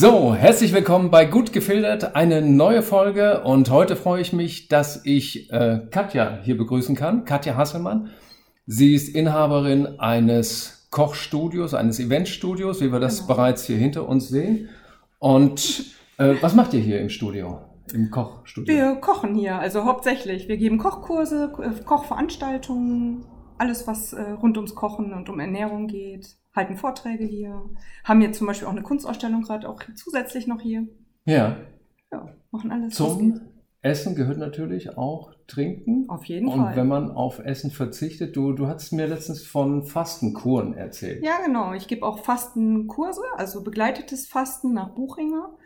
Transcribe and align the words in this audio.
So, 0.00 0.32
herzlich 0.32 0.72
willkommen 0.72 1.10
bei 1.10 1.24
Gut 1.24 1.52
gefiltert, 1.52 2.14
eine 2.14 2.40
neue 2.40 2.82
Folge 2.82 3.42
und 3.42 3.68
heute 3.68 3.96
freue 3.96 4.20
ich 4.20 4.32
mich, 4.32 4.68
dass 4.68 5.04
ich 5.04 5.52
äh, 5.52 5.88
Katja 5.90 6.38
hier 6.40 6.56
begrüßen 6.56 6.94
kann, 6.94 7.24
Katja 7.24 7.56
Hasselmann. 7.56 8.10
Sie 8.64 8.94
ist 8.94 9.12
Inhaberin 9.12 9.98
eines 9.98 10.86
Kochstudios, 10.92 11.74
eines 11.74 11.98
Eventstudios, 11.98 12.80
wie 12.80 12.92
wir 12.92 13.00
das 13.00 13.22
genau. 13.22 13.34
bereits 13.34 13.64
hier 13.64 13.76
hinter 13.76 14.08
uns 14.08 14.28
sehen. 14.28 14.68
Und 15.18 15.86
äh, 16.18 16.36
was 16.42 16.54
macht 16.54 16.74
ihr 16.74 16.80
hier 16.80 17.00
im 17.00 17.08
Studio, 17.08 17.58
im 17.92 18.12
Kochstudio? 18.12 18.72
Wir 18.72 18.94
kochen 19.00 19.34
hier, 19.34 19.58
also 19.58 19.84
hauptsächlich. 19.84 20.46
Wir 20.46 20.58
geben 20.58 20.78
Kochkurse, 20.78 21.50
Kochveranstaltungen, 21.84 23.24
alles 23.58 23.88
was 23.88 24.12
äh, 24.12 24.22
rund 24.22 24.56
ums 24.58 24.76
Kochen 24.76 25.12
und 25.12 25.28
um 25.28 25.40
Ernährung 25.40 25.88
geht 25.88 26.36
halten 26.58 26.76
Vorträge 26.76 27.24
hier, 27.24 27.62
haben 28.04 28.20
jetzt 28.20 28.38
zum 28.38 28.46
Beispiel 28.46 28.68
auch 28.68 28.72
eine 28.72 28.82
Kunstausstellung 28.82 29.42
gerade 29.42 29.68
auch 29.68 29.82
zusätzlich 29.94 30.46
noch 30.46 30.60
hier. 30.60 30.86
Ja. 31.24 31.56
Ja, 32.12 32.28
machen 32.50 32.70
alles. 32.70 32.94
Zum 32.94 33.40
Essen 33.80 34.14
gehört 34.14 34.38
natürlich 34.38 34.98
auch 34.98 35.32
Trinken. 35.46 36.08
Auf 36.08 36.24
jeden 36.24 36.48
und 36.48 36.58
Fall. 36.58 36.70
Und 36.70 36.76
wenn 36.76 36.88
man 36.88 37.10
auf 37.10 37.38
Essen 37.38 37.70
verzichtet, 37.70 38.36
du, 38.36 38.52
du 38.52 38.66
hast 38.66 38.92
mir 38.92 39.06
letztens 39.06 39.46
von 39.46 39.84
Fastenkuren 39.84 40.74
erzählt. 40.74 41.24
Ja, 41.24 41.38
genau. 41.44 41.72
Ich 41.72 41.86
gebe 41.86 42.04
auch 42.04 42.24
Fastenkurse, 42.24 43.22
also 43.36 43.62
begleitetes 43.62 44.26
Fasten 44.26 44.74
nach 44.74 44.94
Buchinger. 44.94 45.56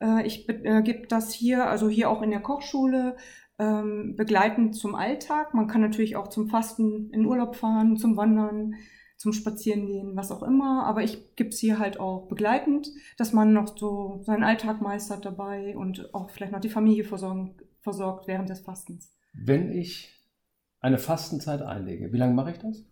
Äh, 0.00 0.26
ich 0.26 0.48
äh, 0.48 0.82
gebe 0.82 1.06
das 1.06 1.32
hier, 1.32 1.68
also 1.68 1.88
hier 1.88 2.10
auch 2.10 2.22
in 2.22 2.30
der 2.30 2.40
Kochschule, 2.40 3.16
ähm, 3.58 4.14
begleitend 4.16 4.74
zum 4.74 4.94
Alltag. 4.94 5.52
Man 5.52 5.68
kann 5.68 5.80
natürlich 5.80 6.16
auch 6.16 6.28
zum 6.28 6.48
Fasten 6.48 7.10
in 7.10 7.26
Urlaub 7.26 7.54
fahren, 7.54 7.96
zum 7.96 8.16
Wandern 8.16 8.74
zum 9.18 9.32
Spazierengehen, 9.32 10.16
was 10.16 10.30
auch 10.30 10.42
immer. 10.42 10.86
Aber 10.86 11.02
ich 11.02 11.36
gebe 11.36 11.50
es 11.50 11.58
hier 11.58 11.78
halt 11.78 12.00
auch 12.00 12.28
begleitend, 12.28 12.88
dass 13.18 13.32
man 13.32 13.52
noch 13.52 13.76
so 13.76 14.20
seinen 14.22 14.44
Alltag 14.44 14.80
meistert 14.80 15.24
dabei 15.24 15.76
und 15.76 16.14
auch 16.14 16.30
vielleicht 16.30 16.52
noch 16.52 16.60
die 16.60 16.70
Familie 16.70 17.04
versorgen, 17.04 17.56
versorgt 17.80 18.28
während 18.28 18.48
des 18.48 18.60
Fastens. 18.60 19.12
Wenn 19.34 19.70
ich 19.72 20.14
eine 20.80 20.98
Fastenzeit 20.98 21.60
einlege, 21.60 22.12
wie 22.12 22.18
lange 22.18 22.34
mache 22.34 22.52
ich 22.52 22.58
das? 22.58 22.84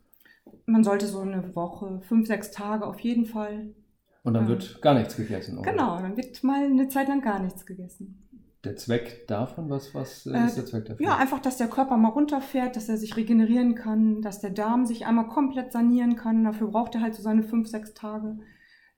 Man 0.66 0.84
sollte 0.84 1.06
so 1.06 1.20
eine 1.20 1.54
Woche, 1.54 2.00
fünf, 2.02 2.26
sechs 2.26 2.50
Tage 2.50 2.86
auf 2.86 3.00
jeden 3.00 3.24
Fall. 3.24 3.74
Und 4.22 4.34
dann 4.34 4.48
wird 4.48 4.82
gar 4.82 4.94
nichts 4.94 5.16
gegessen, 5.16 5.58
oder? 5.58 5.70
Genau, 5.70 6.00
dann 6.00 6.16
wird 6.16 6.42
mal 6.42 6.64
eine 6.64 6.88
Zeit 6.88 7.08
lang 7.08 7.22
gar 7.22 7.38
nichts 7.38 7.64
gegessen 7.64 8.25
der 8.66 8.76
Zweck 8.76 9.26
davon? 9.26 9.70
Was, 9.70 9.94
was 9.94 10.26
äh, 10.26 10.46
ist 10.46 10.56
der 10.56 10.66
Zweck 10.66 10.84
dafür? 10.84 11.06
Ja, 11.06 11.16
einfach, 11.16 11.40
dass 11.40 11.56
der 11.56 11.68
Körper 11.68 11.96
mal 11.96 12.08
runterfährt, 12.08 12.76
dass 12.76 12.88
er 12.88 12.96
sich 12.96 13.16
regenerieren 13.16 13.74
kann, 13.74 14.20
dass 14.20 14.40
der 14.40 14.50
Darm 14.50 14.84
sich 14.84 15.06
einmal 15.06 15.28
komplett 15.28 15.72
sanieren 15.72 16.16
kann. 16.16 16.44
Dafür 16.44 16.68
braucht 16.68 16.94
er 16.94 17.00
halt 17.00 17.14
so 17.14 17.22
seine 17.22 17.42
fünf, 17.42 17.68
sechs 17.68 17.94
Tage. 17.94 18.38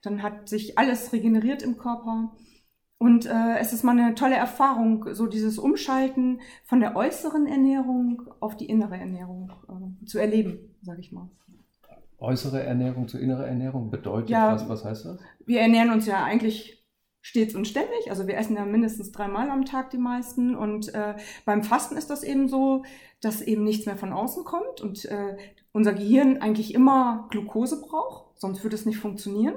Dann 0.01 0.23
hat 0.23 0.49
sich 0.49 0.77
alles 0.77 1.13
regeneriert 1.13 1.61
im 1.61 1.77
Körper. 1.77 2.35
Und 2.97 3.25
äh, 3.25 3.57
es 3.59 3.71
ist 3.71 3.83
mal 3.83 3.97
eine 3.97 4.13
tolle 4.15 4.35
Erfahrung, 4.35 5.13
so 5.13 5.27
dieses 5.27 5.57
Umschalten 5.57 6.41
von 6.65 6.81
der 6.81 6.97
äußeren 6.97 7.47
Ernährung 7.47 8.23
auf 8.41 8.57
die 8.57 8.65
innere 8.65 8.97
Ernährung 8.97 9.51
äh, 9.69 10.05
zu 10.05 10.19
erleben, 10.19 10.75
sage 10.81 10.99
ich 10.99 11.13
mal. 11.13 11.29
Äußere 12.17 12.61
Ernährung 12.61 13.07
zu 13.07 13.17
innerer 13.17 13.47
Ernährung 13.47 13.89
bedeutet 13.89 14.31
ja, 14.31 14.51
was? 14.51 14.67
Was 14.67 14.83
heißt 14.83 15.05
das? 15.05 15.19
Wir 15.45 15.61
ernähren 15.61 15.91
uns 15.91 16.05
ja 16.05 16.21
eigentlich 16.23 16.78
stets 17.29 17.53
und 17.53 17.67
ständig. 17.67 18.09
Also 18.09 18.25
wir 18.25 18.37
essen 18.37 18.55
ja 18.55 18.65
mindestens 18.65 19.11
dreimal 19.11 19.51
am 19.51 19.63
Tag 19.63 19.91
die 19.91 19.99
meisten. 19.99 20.55
Und 20.55 20.93
äh, 20.95 21.15
beim 21.45 21.63
Fasten 21.63 21.95
ist 21.95 22.09
das 22.09 22.23
eben 22.23 22.47
so, 22.47 22.83
dass 23.21 23.41
eben 23.41 23.63
nichts 23.63 23.85
mehr 23.85 23.97
von 23.97 24.13
außen 24.13 24.43
kommt 24.43 24.81
und 24.81 25.05
äh, 25.05 25.37
unser 25.71 25.93
Gehirn 25.93 26.41
eigentlich 26.41 26.73
immer 26.73 27.27
Glucose 27.29 27.81
braucht, 27.81 28.39
sonst 28.39 28.63
würde 28.63 28.75
es 28.75 28.87
nicht 28.87 28.97
funktionieren. 28.97 29.55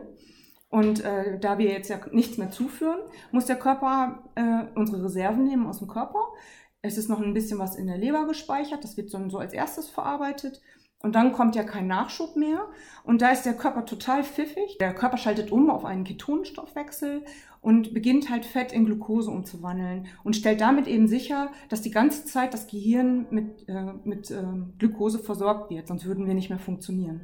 Und 0.69 1.03
äh, 1.03 1.38
da 1.38 1.59
wir 1.59 1.71
jetzt 1.71 1.88
ja 1.88 1.99
nichts 2.12 2.37
mehr 2.37 2.50
zuführen, 2.50 3.00
muss 3.31 3.47
der 3.47 3.56
Körper 3.56 4.22
äh, 4.34 4.65
unsere 4.75 5.04
Reserven 5.04 5.44
nehmen 5.44 5.66
aus 5.66 5.78
dem 5.78 5.89
Körper. 5.89 6.21
Es 6.83 6.99
ist 6.99 7.09
noch 7.09 7.21
ein 7.21 7.34
bisschen 7.34 7.59
was 7.59 7.77
in 7.77 7.87
der 7.87 7.99
Leber 7.99 8.27
gespeichert, 8.27 8.84
das 8.84 8.97
wird 8.97 9.12
dann 9.15 9.31
so 9.31 9.39
als 9.39 9.54
erstes 9.54 9.89
verarbeitet. 9.89 10.60
Und 11.03 11.15
dann 11.16 11.33
kommt 11.33 11.56
ja 11.56 11.65
kein 11.65 11.89
Nachschub 11.89 12.37
mehr. 12.37 12.69
Und 13.03 13.22
da 13.22 13.31
ist 13.31 13.43
der 13.43 13.56
Körper 13.56 13.84
total 13.84 14.22
pfiffig. 14.22 14.78
Der 14.78 14.94
Körper 14.94 15.16
schaltet 15.16 15.50
um 15.50 15.69
auf 15.69 15.84
einen 15.84 16.04
Ketonstoffwechsel 16.04 17.25
und 17.62 17.95
beginnt 17.95 18.28
halt 18.28 18.45
Fett 18.45 18.73
in 18.73 18.84
Glucose 18.84 19.31
umzuwandeln 19.31 20.06
und 20.25 20.37
stellt 20.37 20.61
damit 20.61 20.87
eben 20.87 21.09
sicher, 21.09 21.50
dass 21.71 21.81
die 21.81 21.93
ganze 21.93 22.27
Zeit 22.27 22.53
das 22.53 22.67
Gehirn 22.67 23.27
mit, 23.31 23.69
äh, 23.69 23.93
mit 24.05 24.31
äh, 24.31 24.43
Glucose 24.78 25.21
versorgt 25.21 25.71
wird, 25.71 25.87
sonst 25.87 26.05
würden 26.05 26.27
wir 26.27 26.34
nicht 26.34 26.51
mehr 26.51 26.59
funktionieren. 26.59 27.22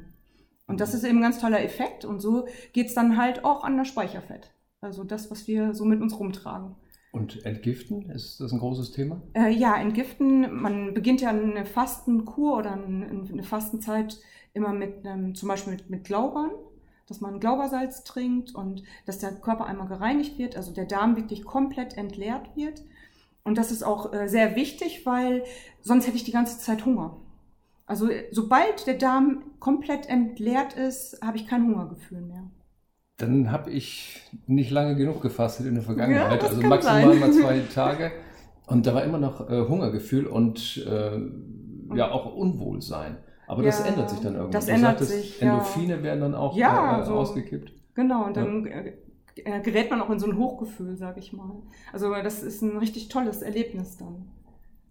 Und 0.65 0.79
das 0.79 0.93
ist 0.93 1.03
eben 1.03 1.17
ein 1.17 1.23
ganz 1.23 1.39
toller 1.39 1.61
Effekt 1.63 2.05
und 2.05 2.21
so 2.21 2.47
geht's 2.73 2.93
dann 2.93 3.17
halt 3.17 3.43
auch 3.43 3.63
an 3.63 3.77
das 3.77 3.87
Speicherfett. 3.87 4.51
Also 4.81 5.03
das, 5.03 5.29
was 5.29 5.47
wir 5.47 5.73
so 5.73 5.83
mit 5.83 6.01
uns 6.01 6.17
rumtragen. 6.17 6.75
Und 7.11 7.43
entgiften, 7.45 8.09
ist 8.11 8.39
das 8.39 8.53
ein 8.53 8.59
großes 8.59 8.91
Thema? 8.91 9.21
Äh, 9.33 9.49
ja, 9.49 9.75
entgiften, 9.75 10.53
man 10.61 10.93
beginnt 10.93 11.21
ja 11.21 11.29
eine 11.29 11.65
Fastenkur 11.65 12.57
oder 12.57 12.73
eine 12.73 13.43
Fastenzeit 13.43 14.19
immer 14.53 14.73
mit 14.73 15.05
ähm, 15.05 15.35
zum 15.35 15.49
Beispiel 15.49 15.73
mit, 15.73 15.89
mit 15.89 16.03
Glaubern, 16.05 16.51
dass 17.09 17.21
man 17.21 17.39
Glaubersalz 17.39 18.03
trinkt 18.03 18.53
und 18.53 18.83
dass 19.05 19.19
der 19.19 19.31
Körper 19.31 19.65
einmal 19.65 19.87
gereinigt 19.87 20.37
wird, 20.37 20.55
also 20.55 20.71
der 20.71 20.85
Darm 20.85 21.15
wirklich 21.15 21.43
komplett 21.43 21.97
entleert 21.97 22.55
wird. 22.55 22.83
Und 23.43 23.57
das 23.57 23.71
ist 23.71 23.83
auch 23.83 24.13
äh, 24.13 24.27
sehr 24.27 24.55
wichtig, 24.55 25.05
weil 25.05 25.43
sonst 25.81 26.05
hätte 26.05 26.17
ich 26.17 26.23
die 26.23 26.31
ganze 26.31 26.59
Zeit 26.59 26.85
Hunger. 26.85 27.17
Also 27.87 28.09
sobald 28.31 28.85
der 28.85 28.93
Darm 28.93 29.43
komplett 29.59 30.07
entleert 30.07 30.73
ist, 30.73 31.19
habe 31.23 31.37
ich 31.37 31.47
kein 31.47 31.65
Hungergefühl 31.65 32.21
mehr. 32.21 32.43
Dann 33.17 33.51
habe 33.51 33.71
ich 33.71 34.21
nicht 34.45 34.69
lange 34.69 34.95
genug 34.95 35.21
gefastet 35.21 35.65
in 35.65 35.73
der 35.73 35.83
Vergangenheit, 35.83 36.41
ja, 36.41 36.47
also 36.47 36.61
maximal 36.61 37.09
sein. 37.09 37.19
mal 37.19 37.33
zwei 37.33 37.59
Tage. 37.73 38.11
Und 38.67 38.85
da 38.85 38.93
war 38.93 39.03
immer 39.03 39.17
noch 39.17 39.49
äh, 39.49 39.67
Hungergefühl 39.67 40.27
und 40.27 40.85
äh, 40.87 41.19
ja 41.95 42.11
auch 42.11 42.35
Unwohlsein. 42.35 43.17
Aber 43.49 43.63
ja, 43.63 43.69
das 43.69 43.81
ändert 43.81 44.11
sich 44.11 44.19
dann 44.19 44.35
irgendwann. 44.35 44.51
Das 44.51 44.67
du 44.67 44.71
ändert 44.71 44.99
sagtest, 44.99 45.11
sich. 45.11 45.41
Endorphine 45.41 45.95
ja. 45.95 46.03
werden 46.03 46.21
dann 46.21 46.35
auch 46.35 46.55
ja, 46.55 47.01
äh, 47.01 47.05
so, 47.05 47.15
ausgekippt. 47.15 47.73
Genau, 47.95 48.25
und 48.25 48.37
dann 48.37 48.67
äh, 48.67 48.93
gerät 49.61 49.89
man 49.89 50.01
auch 50.01 50.09
in 50.11 50.19
so 50.19 50.27
ein 50.27 50.37
Hochgefühl, 50.37 50.95
sag 50.97 51.17
ich 51.17 51.33
mal. 51.33 51.51
Also 51.91 52.13
das 52.13 52.43
ist 52.43 52.61
ein 52.61 52.77
richtig 52.77 53.09
tolles 53.09 53.41
Erlebnis 53.41 53.97
dann. 53.97 54.27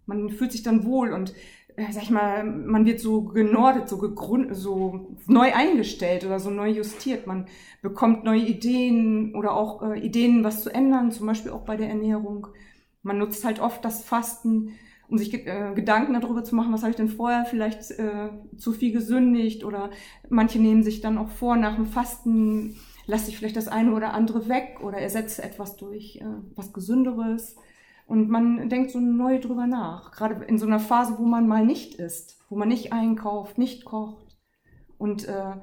Man 0.05 0.29
fühlt 0.29 0.51
sich 0.51 0.61
dann 0.61 0.83
wohl 0.83 1.13
und 1.13 1.33
äh, 1.77 1.89
sag 1.89 2.03
ich 2.03 2.09
mal, 2.09 2.43
man 2.43 2.85
wird 2.85 2.99
so 2.99 3.21
genordet, 3.21 3.87
so 3.87 3.97
gegrund, 3.97 4.53
so 4.53 5.07
neu 5.25 5.53
eingestellt 5.53 6.25
oder 6.25 6.41
so 6.41 6.49
neu 6.49 6.69
justiert. 6.69 7.27
Man 7.27 7.47
bekommt 7.81 8.25
neue 8.25 8.41
Ideen 8.41 9.35
oder 9.35 9.53
auch 9.53 9.83
äh, 9.83 9.99
Ideen, 9.99 10.43
was 10.43 10.63
zu 10.63 10.69
ändern, 10.69 11.13
zum 11.13 11.27
Beispiel 11.27 11.53
auch 11.53 11.63
bei 11.63 11.77
der 11.77 11.87
Ernährung. 11.87 12.47
Man 13.03 13.19
nutzt 13.19 13.45
halt 13.45 13.61
oft 13.61 13.85
das 13.85 14.03
Fasten, 14.03 14.73
um 15.09 15.17
sich 15.17 15.33
äh, 15.33 15.73
Gedanken 15.73 16.13
darüber 16.13 16.43
zu 16.43 16.55
machen, 16.55 16.71
was 16.71 16.81
habe 16.81 16.91
ich 16.91 16.97
denn 16.97 17.09
vorher 17.09 17.45
vielleicht 17.45 17.91
äh, 17.91 18.29
zu 18.57 18.71
viel 18.71 18.91
gesündigt 18.91 19.63
oder 19.63 19.89
manche 20.29 20.59
nehmen 20.59 20.83
sich 20.83 21.01
dann 21.01 21.17
auch 21.17 21.29
vor, 21.29 21.55
nach 21.57 21.75
dem 21.75 21.87
Fasten 21.87 22.75
lasse 23.07 23.29
ich 23.29 23.37
vielleicht 23.37 23.57
das 23.57 23.67
eine 23.67 23.93
oder 23.93 24.13
andere 24.13 24.47
weg 24.47 24.79
oder 24.81 24.99
ersetze 24.99 25.41
etwas 25.43 25.77
durch 25.77 26.17
äh, 26.17 26.25
was 26.55 26.73
Gesünderes. 26.73 27.55
Und 28.05 28.29
man 28.29 28.69
denkt 28.69 28.91
so 28.91 28.99
neu 28.99 29.39
drüber 29.39 29.67
nach. 29.67 30.11
Gerade 30.11 30.45
in 30.45 30.57
so 30.57 30.65
einer 30.65 30.79
Phase, 30.79 31.15
wo 31.17 31.23
man 31.23 31.47
mal 31.47 31.65
nicht 31.65 31.95
isst, 31.95 32.39
wo 32.49 32.55
man 32.55 32.67
nicht 32.67 32.93
einkauft, 32.93 33.57
nicht 33.57 33.85
kocht 33.85 34.37
und 34.97 35.27
äh, 35.27 35.55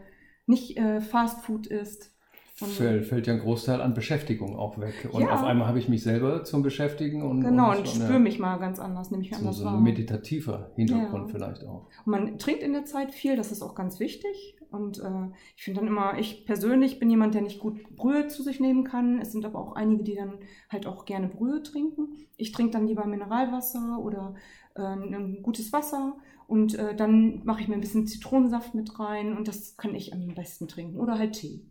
nicht 0.46 0.76
äh, 0.76 1.00
Fast 1.00 1.44
Food 1.44 1.66
isst. 1.68 2.15
Fällt, 2.58 3.04
fällt 3.04 3.26
ja 3.26 3.34
ein 3.34 3.40
Großteil 3.40 3.82
an 3.82 3.92
Beschäftigung 3.92 4.56
auch 4.56 4.78
weg. 4.78 5.10
Und 5.12 5.20
ja. 5.20 5.34
auf 5.34 5.44
einmal 5.44 5.68
habe 5.68 5.78
ich 5.78 5.90
mich 5.90 6.02
selber 6.02 6.42
zum 6.42 6.62
Beschäftigen 6.62 7.20
und. 7.20 7.42
Genau, 7.42 7.72
und, 7.72 7.80
und 7.80 7.88
spüre 7.88 8.14
ja, 8.14 8.18
mich 8.18 8.38
mal 8.38 8.56
ganz 8.56 8.78
anders, 8.78 9.10
nämlich 9.10 9.30
so, 9.30 9.36
anders. 9.36 9.56
So 9.56 9.68
ein 9.68 9.82
meditativer 9.82 10.70
Hintergrund 10.74 11.28
ja. 11.28 11.34
vielleicht 11.34 11.64
auch. 11.66 11.86
Und 12.06 12.10
man 12.10 12.38
trinkt 12.38 12.62
in 12.62 12.72
der 12.72 12.86
Zeit 12.86 13.12
viel, 13.12 13.36
das 13.36 13.52
ist 13.52 13.60
auch 13.60 13.74
ganz 13.74 14.00
wichtig. 14.00 14.56
Und 14.70 14.98
äh, 15.00 15.28
ich 15.54 15.64
finde 15.64 15.80
dann 15.80 15.88
immer, 15.88 16.18
ich 16.18 16.46
persönlich 16.46 16.98
bin 16.98 17.10
jemand, 17.10 17.34
der 17.34 17.42
nicht 17.42 17.60
gut 17.60 17.94
Brühe 17.94 18.26
zu 18.28 18.42
sich 18.42 18.58
nehmen 18.58 18.84
kann. 18.84 19.20
Es 19.20 19.32
sind 19.32 19.44
aber 19.44 19.58
auch 19.58 19.74
einige, 19.74 20.02
die 20.02 20.14
dann 20.14 20.38
halt 20.70 20.86
auch 20.86 21.04
gerne 21.04 21.28
Brühe 21.28 21.62
trinken. 21.62 22.08
Ich 22.38 22.52
trinke 22.52 22.72
dann 22.72 22.86
lieber 22.86 23.04
Mineralwasser 23.04 23.98
oder 24.00 24.34
äh, 24.74 24.80
ein 24.80 25.42
gutes 25.42 25.74
Wasser 25.74 26.16
und 26.46 26.74
äh, 26.74 26.96
dann 26.96 27.42
mache 27.44 27.60
ich 27.60 27.68
mir 27.68 27.74
ein 27.74 27.80
bisschen 27.80 28.06
Zitronensaft 28.06 28.74
mit 28.74 28.98
rein 28.98 29.36
und 29.36 29.46
das 29.46 29.76
kann 29.76 29.94
ich 29.94 30.14
am 30.14 30.34
besten 30.34 30.68
trinken. 30.68 30.98
Oder 30.98 31.18
halt 31.18 31.34
Tee. 31.34 31.66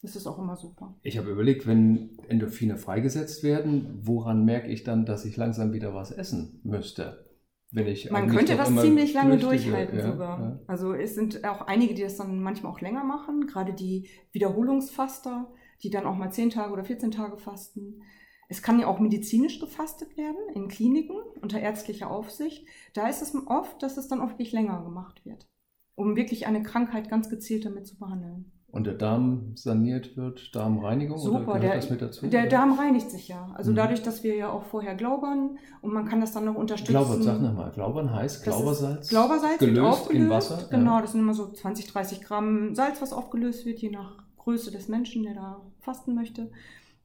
Das 0.00 0.14
ist 0.14 0.26
auch 0.26 0.38
immer 0.38 0.56
super. 0.56 0.96
Ich 1.02 1.18
habe 1.18 1.30
überlegt, 1.30 1.66
wenn 1.66 2.18
Endorphine 2.28 2.76
freigesetzt 2.76 3.42
werden, 3.42 3.98
woran 4.02 4.44
merke 4.44 4.68
ich 4.68 4.84
dann, 4.84 5.04
dass 5.06 5.24
ich 5.24 5.36
langsam 5.36 5.72
wieder 5.72 5.94
was 5.94 6.12
essen 6.12 6.60
müsste? 6.62 7.28
Man 7.70 8.28
könnte 8.30 8.56
das 8.56 8.74
ziemlich 8.74 9.12
lange 9.12 9.36
durchhalten 9.36 9.98
ja, 9.98 10.10
sogar. 10.10 10.40
Ja. 10.40 10.60
Also 10.66 10.94
es 10.94 11.14
sind 11.14 11.44
auch 11.44 11.62
einige, 11.62 11.92
die 11.94 12.02
das 12.02 12.16
dann 12.16 12.40
manchmal 12.40 12.72
auch 12.72 12.80
länger 12.80 13.04
machen, 13.04 13.46
gerade 13.46 13.74
die 13.74 14.08
Wiederholungsfaster, 14.32 15.52
die 15.82 15.90
dann 15.90 16.06
auch 16.06 16.16
mal 16.16 16.32
10 16.32 16.50
Tage 16.50 16.72
oder 16.72 16.84
14 16.84 17.10
Tage 17.10 17.36
fasten. 17.36 18.02
Es 18.48 18.62
kann 18.62 18.80
ja 18.80 18.86
auch 18.86 19.00
medizinisch 19.00 19.60
gefastet 19.60 20.16
werden 20.16 20.38
in 20.54 20.68
Kliniken 20.68 21.16
unter 21.42 21.60
ärztlicher 21.60 22.10
Aufsicht. 22.10 22.66
Da 22.94 23.06
ist 23.08 23.20
es 23.20 23.34
oft, 23.46 23.82
dass 23.82 23.98
es 23.98 24.08
dann 24.08 24.22
auch 24.22 24.30
wirklich 24.30 24.52
länger 24.52 24.82
gemacht 24.82 25.26
wird, 25.26 25.46
um 25.94 26.16
wirklich 26.16 26.46
eine 26.46 26.62
Krankheit 26.62 27.10
ganz 27.10 27.28
gezielt 27.28 27.66
damit 27.66 27.86
zu 27.86 27.98
behandeln. 27.98 28.50
Und 28.70 28.86
der 28.86 28.94
Darm 28.94 29.52
saniert 29.54 30.16
wird, 30.18 30.54
Darmreinigung 30.54 31.16
Super, 31.18 31.36
oder 31.38 31.44
gehört 31.46 31.62
der, 31.62 31.74
das 31.76 31.88
mit 31.90 32.02
dazu? 32.02 32.26
der 32.26 32.40
oder? 32.42 32.48
Darm 32.50 32.72
reinigt 32.78 33.10
sich 33.10 33.26
ja. 33.28 33.50
Also 33.54 33.70
Mhm. 33.70 33.76
dadurch, 33.76 34.02
dass 34.02 34.22
wir 34.22 34.36
ja 34.36 34.50
auch 34.50 34.62
vorher 34.64 34.94
glaubern 34.94 35.58
und 35.80 35.94
man 35.94 36.06
kann 36.06 36.20
das 36.20 36.32
dann 36.32 36.44
noch 36.44 36.54
unterstützen. 36.54 36.92
Glaubert, 36.92 37.22
sag 37.22 37.40
nochmal, 37.40 37.70
Glaubern 37.72 38.12
heißt 38.14 38.44
Glaubersalz? 38.44 39.08
Glaubersalz 39.08 39.60
wird 39.62 39.74
gelöst 39.74 40.02
aufgelöst. 40.02 40.24
in 40.24 40.30
Wasser? 40.30 40.68
Genau, 40.70 40.96
Ja. 40.96 41.00
das 41.00 41.12
sind 41.12 41.20
immer 41.22 41.32
so 41.34 41.50
20, 41.50 41.86
30 41.86 42.20
Gramm 42.22 42.74
Salz, 42.74 43.00
was 43.00 43.14
aufgelöst 43.14 43.64
wird, 43.64 43.78
je 43.78 43.90
nach 43.90 44.22
Größe 44.36 44.70
des 44.70 44.88
Menschen, 44.88 45.22
der 45.22 45.34
da 45.34 45.60
fasten 45.80 46.14
möchte. 46.14 46.50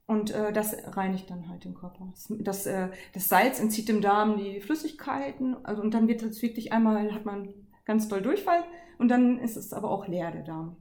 Und 0.06 0.31
äh, 0.31 0.51
das 0.51 0.75
reinigt 0.98 1.30
dann 1.30 1.48
halt 1.48 1.63
den 1.63 1.75
Körper. 1.75 2.10
Das, 2.12 2.27
das, 2.42 2.65
äh, 2.65 2.89
das 3.13 3.30
Salz 3.30 3.62
entzieht 3.62 3.88
dem 3.88 4.01
Darm 4.01 4.38
die 4.38 4.60
Flüssigkeiten. 4.60 5.56
Also, 5.63 5.81
und 5.81 5.94
dann 5.94 6.10
wird 6.10 6.24
das 6.24 6.42
wirklich 6.42 6.74
einmal, 6.74 7.13
hat 7.13 7.24
man 7.24 7.48
ganz 7.86 8.10
doll 8.10 8.21
Durchfall 8.21 8.63
und 9.00 9.07
dann 9.10 9.39
ist 9.39 9.56
es 9.56 9.71
aber 9.71 9.89
auch 9.89 10.07
leer, 10.10 10.30
der 10.31 10.44
Darm. 10.44 10.75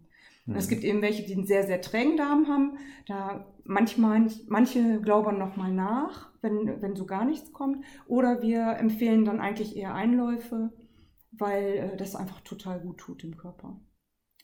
Und 0.51 0.59
Es 0.59 0.69
Mhm. 0.69 0.69
gibt 0.69 0.85
eben 0.85 1.03
welche, 1.03 1.25
die 1.25 1.35
einen 1.35 1.47
sehr, 1.47 1.65
sehr 1.67 1.81
trägen 1.81 2.17
Darm 2.17 2.49
haben. 2.49 2.79
Da 3.07 3.47
manchmal, 3.65 4.27
manche 4.49 5.01
glauben 5.01 5.39
nochmal 5.39 5.73
nach, 5.73 6.31
wenn, 6.43 6.81
wenn 6.83 6.97
so 6.97 7.07
gar 7.07 7.25
nichts 7.25 7.53
kommt. 7.53 7.85
Oder 8.07 8.43
wir 8.43 8.77
empfehlen 8.79 9.25
dann 9.25 9.41
eigentlich 9.41 9.77
eher 9.77 9.95
Einläufe, 9.95 10.73
weil 11.33 11.93
äh, 11.95 11.97
das 11.97 12.15
einfach 12.17 12.41
total 12.43 12.81
gut 12.81 12.99
tut 12.99 13.23
dem 13.23 13.37
Körper. 13.37 13.81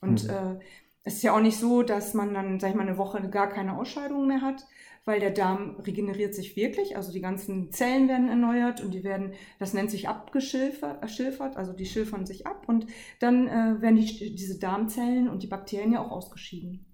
Und 0.01 0.27
Mhm. 0.27 0.29
äh, 0.29 0.59
es 1.03 1.15
ist 1.15 1.23
ja 1.23 1.35
auch 1.35 1.41
nicht 1.41 1.57
so, 1.57 1.83
dass 1.83 2.13
man 2.13 2.33
dann, 2.33 2.59
sag 2.59 2.69
ich 2.69 2.75
mal, 2.75 2.83
eine 2.87 2.97
Woche 2.97 3.29
gar 3.29 3.49
keine 3.49 3.77
Ausscheidungen 3.77 4.27
mehr 4.27 4.41
hat, 4.41 4.65
weil 5.05 5.19
der 5.19 5.31
Darm 5.31 5.75
regeneriert 5.79 6.35
sich 6.35 6.55
wirklich. 6.55 6.95
Also 6.95 7.11
die 7.11 7.21
ganzen 7.21 7.71
Zellen 7.71 8.07
werden 8.07 8.29
erneuert 8.29 8.81
und 8.81 8.93
die 8.93 9.03
werden, 9.03 9.33
das 9.57 9.73
nennt 9.73 9.91
sich 9.91 10.07
abgeschilfert, 10.07 11.57
also 11.57 11.73
die 11.73 11.85
schilfern 11.85 12.25
sich 12.25 12.45
ab 12.45 12.65
und 12.67 12.87
dann 13.19 13.47
äh, 13.47 13.81
werden 13.81 13.95
die, 13.95 14.35
diese 14.35 14.59
Darmzellen 14.59 15.29
und 15.29 15.43
die 15.43 15.47
Bakterien 15.47 15.93
ja 15.93 16.01
auch 16.01 16.11
ausgeschieden. 16.11 16.85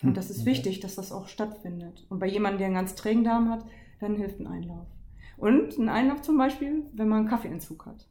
Hm, 0.00 0.10
Und 0.10 0.16
das 0.16 0.30
ist 0.30 0.42
okay. 0.42 0.50
wichtig, 0.50 0.80
dass 0.80 0.94
das 0.96 1.12
auch 1.12 1.28
stattfindet. 1.28 2.06
Und 2.08 2.18
bei 2.18 2.26
jemandem, 2.26 2.58
der 2.58 2.66
einen 2.66 2.76
ganz 2.76 2.94
trägen 2.94 3.24
Darm 3.24 3.50
hat, 3.50 3.64
dann 4.00 4.16
hilft 4.16 4.40
ein 4.40 4.46
Einlauf. 4.46 4.86
Und 5.36 5.78
ein 5.78 5.88
Einlauf 5.88 6.22
zum 6.22 6.36
Beispiel, 6.36 6.84
wenn 6.92 7.08
man 7.08 7.20
einen 7.20 7.28
Kaffeeentzug 7.28 7.86
hat. 7.86 8.06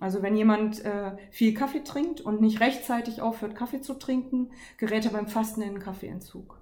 Also 0.00 0.22
wenn 0.22 0.36
jemand 0.36 0.84
äh, 0.84 1.16
viel 1.30 1.54
Kaffee 1.54 1.84
trinkt 1.84 2.22
und 2.22 2.40
nicht 2.40 2.60
rechtzeitig 2.60 3.20
aufhört, 3.20 3.54
Kaffee 3.54 3.82
zu 3.82 3.94
trinken, 3.94 4.50
gerät 4.78 5.04
er 5.04 5.12
beim 5.12 5.28
Fasten 5.28 5.60
in 5.60 5.68
einen 5.68 5.78
Kaffeeentzug 5.78 6.61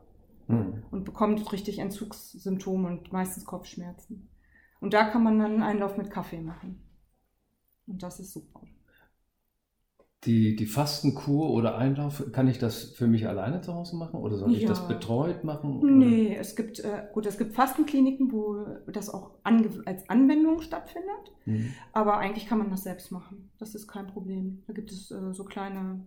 Mhm. 0.52 0.82
und 0.90 1.04
bekommt 1.04 1.52
richtig 1.52 1.78
Entzugssymptome 1.78 2.88
und 2.88 3.12
meistens 3.12 3.44
Kopfschmerzen. 3.44 4.28
Und 4.80 4.94
da 4.94 5.04
kann 5.04 5.22
man 5.22 5.38
dann 5.38 5.52
einen 5.52 5.62
Einlauf 5.62 5.96
mit 5.96 6.10
Kaffee 6.10 6.40
machen. 6.40 6.80
Und 7.86 8.02
das 8.02 8.20
ist 8.20 8.32
super. 8.32 8.62
Die, 10.24 10.54
die 10.54 10.66
Fastenkur 10.66 11.48
oder 11.50 11.78
Einlauf, 11.78 12.22
kann 12.32 12.46
ich 12.46 12.58
das 12.58 12.84
für 12.84 13.06
mich 13.06 13.26
alleine 13.26 13.62
zu 13.62 13.72
Hause 13.72 13.96
machen 13.96 14.20
oder 14.20 14.36
soll 14.36 14.52
ich 14.54 14.62
Ja. 14.62 14.68
das 14.68 14.86
betreut 14.86 15.44
machen? 15.44 15.78
oder? 15.78 15.90
Nee, 15.90 16.36
es 16.36 16.56
gibt, 16.56 16.78
äh, 16.80 17.06
gut, 17.14 17.24
es 17.24 17.38
gibt 17.38 17.54
Fastenkliniken, 17.54 18.30
wo 18.30 18.66
das 18.92 19.08
auch 19.08 19.38
ange 19.44 19.70
als 19.86 20.06
Anwendung 20.10 20.60
stattfindet. 20.60 21.32
Mhm. 21.46 21.72
Aber 21.94 22.18
eigentlich 22.18 22.46
kann 22.46 22.58
man 22.58 22.68
das 22.70 22.82
selbst 22.82 23.10
machen. 23.10 23.50
Das 23.58 23.74
ist 23.74 23.88
kein 23.88 24.08
Problem. 24.08 24.62
Da 24.66 24.74
gibt 24.74 24.92
es 24.92 25.10
äh, 25.10 25.32
so 25.32 25.44
kleine 25.44 26.06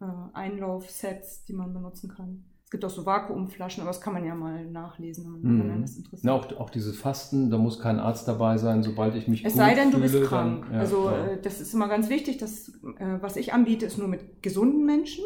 äh, 0.00 0.06
Einlaufsets, 0.32 1.44
die 1.44 1.52
man 1.52 1.72
benutzen 1.72 2.10
kann. 2.12 2.44
Es 2.72 2.80
gibt 2.80 2.86
auch 2.86 2.90
so 2.90 3.04
Vakuumflaschen, 3.04 3.82
aber 3.82 3.90
das 3.90 4.00
kann 4.00 4.14
man 4.14 4.24
ja 4.24 4.34
mal 4.34 4.64
nachlesen, 4.64 5.26
wenn 5.26 5.56
Mhm. 5.56 5.60
einen 5.60 5.82
das 5.82 5.94
interessiert. 5.98 6.24
Na, 6.24 6.32
auch, 6.32 6.50
auch 6.58 6.70
dieses 6.70 6.96
Fasten, 6.96 7.50
da 7.50 7.58
muss 7.58 7.78
kein 7.78 8.00
Arzt 8.00 8.26
dabei 8.26 8.56
sein, 8.56 8.82
sobald 8.82 9.14
ich 9.14 9.28
mich 9.28 9.44
Es 9.44 9.52
sei 9.52 9.74
denn, 9.74 9.90
du 9.90 9.98
fühle, 9.98 10.20
bist 10.20 10.24
krank. 10.30 10.64
Dann, 10.64 10.74
ja, 10.76 10.80
also 10.80 11.10
ja. 11.10 11.26
äh, 11.26 11.42
das 11.42 11.60
ist 11.60 11.74
immer 11.74 11.86
ganz 11.88 12.08
wichtig, 12.08 12.38
dass 12.38 12.70
äh, 12.96 13.18
was 13.20 13.36
ich 13.36 13.52
anbiete, 13.52 13.84
ist 13.84 13.98
nur 13.98 14.08
mit 14.08 14.42
gesunden 14.42 14.86
Menschen. 14.86 15.22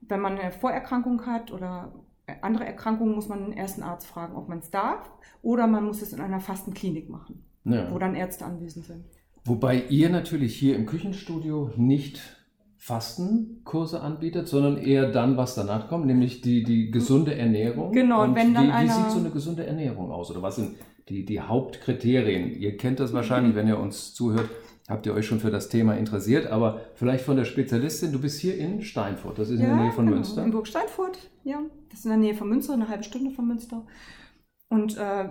Wenn 0.00 0.18
man 0.18 0.36
eine 0.36 0.50
Vorerkrankung 0.50 1.26
hat 1.26 1.52
oder 1.52 1.94
äh, 2.26 2.32
andere 2.42 2.64
Erkrankungen, 2.64 3.14
muss 3.14 3.28
man 3.28 3.52
erst 3.52 3.80
einen 3.80 3.88
Arzt 3.88 4.08
fragen, 4.08 4.34
ob 4.34 4.48
man 4.48 4.58
es 4.58 4.72
darf 4.72 5.08
oder 5.42 5.68
man 5.68 5.84
muss 5.84 6.02
es 6.02 6.12
in 6.12 6.20
einer 6.20 6.40
Fastenklinik 6.40 7.08
machen, 7.08 7.44
ja. 7.62 7.88
wo 7.92 8.00
dann 8.00 8.16
Ärzte 8.16 8.46
anwesend 8.46 8.86
sind. 8.86 9.04
Wobei 9.44 9.80
ihr 9.90 10.10
natürlich 10.10 10.56
hier 10.56 10.74
im 10.74 10.86
Küchenstudio 10.86 11.70
nicht 11.76 12.20
Fastenkurse 12.84 14.02
anbietet, 14.02 14.46
sondern 14.46 14.76
eher 14.76 15.10
dann, 15.10 15.38
was 15.38 15.54
danach 15.54 15.88
kommt, 15.88 16.04
nämlich 16.04 16.42
die, 16.42 16.62
die 16.64 16.90
gesunde 16.90 17.34
Ernährung. 17.34 17.92
Genau, 17.92 18.24
und 18.24 18.34
wenn 18.34 18.52
dann 18.52 18.68
wie, 18.68 18.84
wie 18.84 18.92
sieht 18.92 19.10
so 19.10 19.20
eine 19.20 19.30
gesunde 19.30 19.64
Ernährung 19.64 20.10
aus? 20.10 20.30
Oder 20.30 20.42
was 20.42 20.56
sind 20.56 20.76
die, 21.08 21.24
die 21.24 21.40
Hauptkriterien? 21.40 22.52
Ihr 22.52 22.76
kennt 22.76 23.00
das 23.00 23.14
wahrscheinlich, 23.14 23.54
wenn 23.54 23.68
ihr 23.68 23.78
uns 23.78 24.12
zuhört, 24.12 24.50
habt 24.86 25.06
ihr 25.06 25.14
euch 25.14 25.24
schon 25.24 25.40
für 25.40 25.50
das 25.50 25.70
Thema 25.70 25.96
interessiert, 25.96 26.46
aber 26.48 26.82
vielleicht 26.94 27.24
von 27.24 27.38
der 27.38 27.46
Spezialistin, 27.46 28.12
du 28.12 28.20
bist 28.20 28.38
hier 28.38 28.58
in 28.58 28.82
Steinfurt, 28.82 29.38
das 29.38 29.48
ist 29.48 29.60
in 29.60 29.64
der 29.64 29.76
Nähe 29.76 29.92
von 29.92 30.04
genau, 30.04 30.16
Münster. 30.18 30.44
In 30.44 30.50
Burg 30.50 30.66
Steinfurt, 30.66 31.30
ja. 31.42 31.62
Das 31.88 32.00
ist 32.00 32.04
in 32.04 32.10
der 32.10 32.18
Nähe 32.18 32.34
von 32.34 32.50
Münster, 32.50 32.74
eine 32.74 32.88
halbe 32.88 33.04
Stunde 33.04 33.30
von 33.30 33.48
Münster. 33.48 33.86
Und 34.68 34.98
äh, 34.98 35.24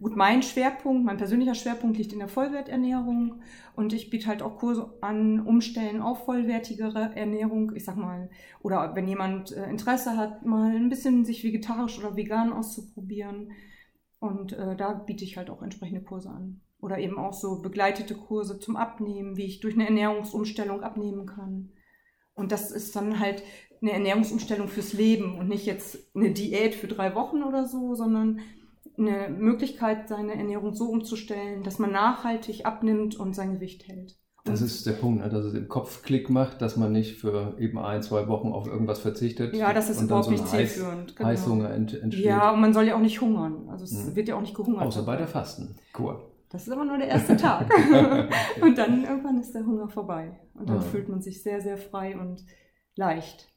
gut, 0.00 0.16
mein 0.16 0.42
Schwerpunkt, 0.42 1.04
mein 1.04 1.16
persönlicher 1.16 1.54
Schwerpunkt 1.54 1.98
liegt 1.98 2.12
in 2.12 2.18
der 2.18 2.28
Vollwerternährung. 2.28 3.42
Und 3.74 3.92
ich 3.92 4.10
biete 4.10 4.26
halt 4.26 4.42
auch 4.42 4.58
Kurse 4.58 4.92
an, 5.00 5.40
umstellen 5.40 6.00
auf 6.00 6.24
vollwertigere 6.24 7.14
Ernährung. 7.14 7.72
Ich 7.74 7.84
sag 7.84 7.96
mal, 7.96 8.30
oder 8.60 8.94
wenn 8.94 9.08
jemand 9.08 9.52
äh, 9.52 9.68
Interesse 9.68 10.16
hat, 10.16 10.44
mal 10.44 10.74
ein 10.74 10.88
bisschen 10.88 11.24
sich 11.24 11.44
vegetarisch 11.44 11.98
oder 11.98 12.16
vegan 12.16 12.52
auszuprobieren. 12.52 13.52
Und 14.18 14.52
äh, 14.52 14.76
da 14.76 14.94
biete 14.94 15.24
ich 15.24 15.36
halt 15.36 15.50
auch 15.50 15.62
entsprechende 15.62 16.02
Kurse 16.02 16.30
an. 16.30 16.60
Oder 16.80 16.98
eben 16.98 17.18
auch 17.18 17.32
so 17.32 17.62
begleitete 17.62 18.14
Kurse 18.14 18.58
zum 18.58 18.76
Abnehmen, 18.76 19.36
wie 19.36 19.44
ich 19.44 19.60
durch 19.60 19.74
eine 19.74 19.86
Ernährungsumstellung 19.86 20.82
abnehmen 20.82 21.26
kann. 21.26 21.70
Und 22.34 22.52
das 22.52 22.70
ist 22.70 22.94
dann 22.96 23.20
halt 23.20 23.42
eine 23.82 23.92
Ernährungsumstellung 23.92 24.68
fürs 24.68 24.92
Leben 24.92 25.38
und 25.38 25.48
nicht 25.48 25.66
jetzt 25.66 25.98
eine 26.14 26.30
Diät 26.30 26.74
für 26.74 26.86
drei 26.86 27.14
Wochen 27.14 27.42
oder 27.42 27.66
so, 27.66 27.94
sondern 27.94 28.40
eine 28.98 29.28
Möglichkeit, 29.30 30.08
seine 30.08 30.34
Ernährung 30.34 30.74
so 30.74 30.86
umzustellen, 30.90 31.62
dass 31.62 31.78
man 31.78 31.92
nachhaltig 31.92 32.66
abnimmt 32.66 33.16
und 33.18 33.34
sein 33.34 33.54
Gewicht 33.54 33.86
hält. 33.88 34.16
Das 34.44 34.60
ist 34.60 34.84
der 34.86 34.92
Punkt, 34.94 35.22
ne, 35.22 35.28
dass 35.30 35.44
es 35.44 35.54
im 35.54 35.68
Kopf 35.68 36.02
Klick 36.02 36.28
macht, 36.28 36.60
dass 36.62 36.76
man 36.76 36.90
nicht 36.90 37.16
für 37.20 37.56
eben 37.60 37.78
ein, 37.78 38.02
zwei 38.02 38.26
Wochen 38.26 38.48
auf 38.52 38.66
irgendwas 38.66 38.98
verzichtet. 38.98 39.54
ja, 39.54 39.72
das 39.72 39.88
ist 39.88 40.02
überhaupt 40.02 40.24
so 40.24 40.30
nicht 40.32 40.46
zielführend. 40.48 41.14
genau. 41.14 41.28
Heißhunger 41.28 41.70
ent, 41.70 41.94
entsteht. 41.94 42.24
Ja, 42.24 42.50
und 42.50 42.60
man 42.60 42.74
soll 42.74 42.84
ja 42.88 42.96
auch 42.96 43.00
nicht 43.00 43.20
hungern. 43.20 43.68
Also 43.70 43.84
es 43.84 43.92
Mhm. 43.92 44.16
wird 44.16 44.26
ja 44.28 44.34
auch 44.36 44.40
nicht 44.40 44.54
gehungert. 44.56 44.82
Außer 44.82 45.04
bei 45.04 45.14
der 45.16 45.28
Fastenkur. 45.28 46.28
Das 46.50 46.66
ist 46.66 46.72
aber 46.72 46.84
nur 46.84 46.98
der 46.98 47.06
erste 47.08 47.36
Tag. 47.36 47.70
und 48.62 48.76
dann 48.76 49.04
irgendwann 49.04 49.38
ist 49.40 49.54
der 49.54 49.64
Hunger 49.64 49.88
vorbei. 49.88 50.40
Und 50.54 50.68
dann 50.68 50.76
Ja. 50.76 50.82
fühlt 50.82 51.08
man 51.08 51.22
sich 51.22 51.42
sehr, 51.42 51.60
sehr 51.60 51.78
frei 51.78 52.18
und 52.18 52.44
leicht. 52.96 53.48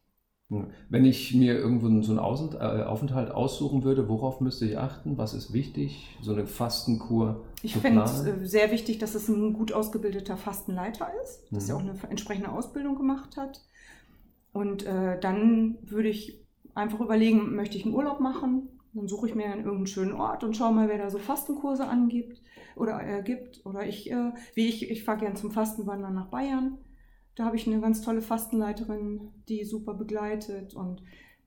Wenn 0.47 1.05
ich 1.05 1.33
mir 1.33 1.55
irgendwo 1.55 1.87
so 2.03 2.11
einen 2.11 2.53
äh, 2.53 2.83
Aufenthalt 2.83 3.31
aussuchen 3.31 3.83
würde, 3.83 4.07
worauf 4.07 4.41
müsste 4.41 4.65
ich 4.65 4.77
achten? 4.77 5.17
Was 5.17 5.33
ist 5.33 5.53
wichtig? 5.53 6.15
So 6.21 6.33
eine 6.33 6.45
Fastenkur 6.45 7.43
Ich 7.63 7.75
finde 7.75 8.03
es 8.03 8.23
äh, 8.25 8.45
sehr 8.45 8.71
wichtig, 8.71 8.99
dass 8.99 9.15
es 9.15 9.27
ein 9.27 9.53
gut 9.53 9.73
ausgebildeter 9.73 10.37
Fastenleiter 10.37 11.07
ist, 11.23 11.51
dass 11.51 11.63
Mhm. 11.65 11.69
er 11.69 11.75
auch 11.77 11.79
eine 11.81 11.93
entsprechende 12.11 12.51
Ausbildung 12.51 12.95
gemacht 12.95 13.37
hat. 13.37 13.61
Und 14.53 14.85
äh, 14.85 15.19
dann 15.19 15.79
würde 15.81 16.09
ich 16.09 16.45
einfach 16.75 16.99
überlegen, 16.99 17.55
möchte 17.55 17.77
ich 17.77 17.85
einen 17.85 17.95
Urlaub 17.95 18.19
machen? 18.19 18.69
Dann 18.93 19.07
suche 19.07 19.27
ich 19.27 19.35
mir 19.35 19.47
irgendeinen 19.47 19.87
schönen 19.87 20.13
Ort 20.13 20.43
und 20.43 20.55
schaue 20.55 20.73
mal, 20.73 20.87
wer 20.87 20.99
da 20.99 21.09
so 21.09 21.17
Fastenkurse 21.17 21.87
angibt 21.87 22.39
oder 22.75 23.01
äh, 23.03 23.23
gibt. 23.23 23.65
Oder 23.65 23.87
ich, 23.87 24.11
äh, 24.11 24.31
wie 24.53 24.67
ich, 24.67 24.91
ich 24.91 25.03
fahre 25.03 25.19
gern 25.19 25.35
zum 25.35 25.51
Fastenwandern 25.51 26.13
nach 26.13 26.27
Bayern. 26.27 26.77
Da 27.35 27.45
habe 27.45 27.55
ich 27.55 27.67
eine 27.67 27.81
ganz 27.81 28.01
tolle 28.01 28.21
Fastenleiterin, 28.21 29.29
die 29.49 29.63
super 29.65 29.93
begleitet 29.93 30.73
und 30.73 31.01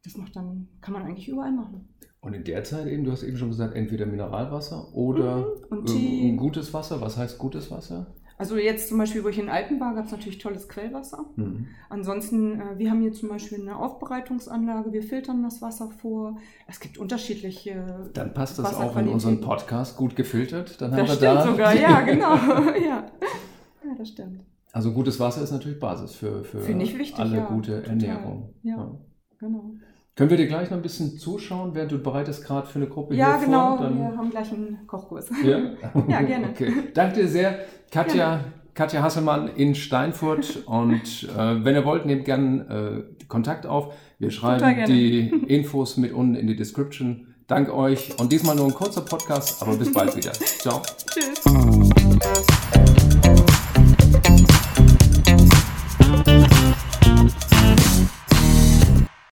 das 0.05 0.17
macht 0.17 0.37
dann, 0.37 0.69
kann 0.81 0.93
man 0.95 1.03
eigentlich 1.03 1.29
überall 1.29 1.53
machen. 1.53 1.89
Und 2.21 2.35
in 2.35 2.45
der 2.45 2.65
Zeit 2.65 2.87
eben, 2.87 3.05
du 3.05 3.13
hast 3.13 3.23
eben 3.23 3.37
schon 3.37 3.49
gesagt, 3.51 3.75
entweder 3.75 4.05
Mineralwasser 4.07 4.93
oder 4.95 5.47
Mhm. 5.71 6.37
Gutes 6.37 6.75
Wasser. 6.75 7.01
Was 7.01 7.17
heißt 7.17 7.39
gutes 7.39 7.71
Wasser? 7.71 8.07
Also 8.39 8.57
jetzt 8.57 8.89
zum 8.89 8.99
Beispiel, 8.99 9.25
wo 9.25 9.29
ich 9.29 9.39
in 9.39 9.49
Alpen 9.49 9.81
war, 9.81 9.95
gab 9.97 10.05
es 10.07 10.13
natürlich 10.13 10.39
tolles 10.39 10.69
Quellwasser. 10.69 11.25
Hm. 11.35 11.67
Ansonsten, 11.89 12.61
äh, 12.61 12.79
wir 12.79 12.91
haben 12.91 13.01
hier 13.01 13.13
zum 13.13 13.29
Beispiel 13.31 13.61
eine 13.61 13.77
Aufbereitungsanlage, 13.77 14.93
wir 14.93 15.03
filtern 15.03 15.43
das 15.43 15.61
Wasser 15.61 15.91
vor. 15.91 16.39
Es 16.69 16.79
gibt 16.79 16.99
unterschiedliche. 16.99 18.09
Dann 18.15 18.33
passt 18.35 18.59
das 18.61 18.75
auch 18.77 18.97
in 18.97 19.09
unseren 19.09 19.41
Podcast 19.41 19.97
gut 19.97 20.15
gefiltert. 20.15 20.81
Dann 20.81 20.93
haben 20.93 20.99
Das 20.99 21.09
wir 21.09 21.15
stimmt 21.17 21.35
da 21.35 21.47
sogar, 21.47 21.75
ja, 21.75 22.01
genau. 22.07 22.35
ja. 22.77 23.07
ja, 23.85 23.95
das 23.97 24.09
stimmt. 24.09 24.43
Also 24.79 24.93
gutes 24.93 25.19
Wasser 25.19 25.43
ist 25.43 25.51
natürlich 25.51 25.81
Basis 25.81 26.15
für, 26.15 26.45
für 26.45 26.65
wichtig, 26.65 27.19
alle 27.19 27.39
ja, 27.39 27.45
gute 27.47 27.83
total. 27.83 27.91
Ernährung. 27.91 28.55
Ja. 28.63 28.97
Genau. 29.41 29.73
Können 30.15 30.31
wir 30.31 30.37
dir 30.37 30.47
gleich 30.47 30.71
noch 30.71 30.77
ein 30.77 30.83
bisschen 30.83 31.19
zuschauen, 31.19 31.75
während 31.75 31.91
du 31.91 31.99
bereitest 31.99 32.45
gerade 32.45 32.69
für 32.69 32.79
eine 32.79 32.87
Gruppe 32.87 33.17
Ja, 33.17 33.39
hier 33.39 33.47
genau. 33.47 33.77
vor? 33.77 33.87
Dann- 33.87 33.99
Wir 33.99 34.17
haben 34.17 34.31
gleich 34.31 34.53
einen 34.53 34.87
Kochkurs. 34.87 35.31
Ja? 35.45 35.59
Ja, 36.09 36.23
gerne. 36.23 36.51
Okay. 36.51 36.73
Danke 36.95 37.23
dir 37.23 37.27
sehr, 37.27 37.59
Katja, 37.91 38.45
Katja 38.75 39.03
Hasselmann 39.03 39.49
in 39.49 39.75
Steinfurt. 39.75 40.63
Und 40.67 41.29
äh, 41.37 41.65
wenn 41.65 41.75
ihr 41.75 41.85
wollt, 41.85 42.07
nehmt 42.07 42.25
gerne 42.25 43.05
äh, 43.19 43.25
Kontakt 43.27 43.67
auf. 43.67 43.93
Wir 44.21 44.31
schreiben 44.31 44.61
gerne. 44.61 44.87
die 44.87 45.29
Infos 45.49 45.97
mit 45.97 46.13
unten 46.13 46.37
in 46.37 46.47
die 46.47 46.55
Description. 46.55 47.35
Dank 47.49 47.69
euch. 47.73 48.17
Und 48.21 48.31
diesmal 48.31 48.55
nur 48.55 48.67
ein 48.67 48.75
kurzer 48.75 49.01
Podcast, 49.01 49.61
aber 49.61 49.75
bis 49.77 49.93
bald 49.93 50.15
wieder. 50.17 50.35
Ciao. 50.35 50.83
Tschüss. 51.11 51.68